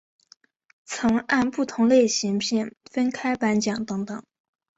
[0.83, 4.23] 曾按不同类型片分开颁奖等等。